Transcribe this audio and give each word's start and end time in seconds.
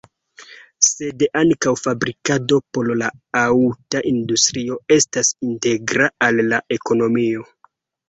Sed 0.85 1.25
ankaŭ 1.41 1.73
fabrikado 1.81 2.59
por 2.79 2.91
la 3.03 3.11
aŭta 3.43 4.03
industrio 4.15 4.81
estas 4.99 5.33
integra 5.53 6.13
al 6.31 6.47
la 6.53 6.65
ekonomio. 6.83 7.51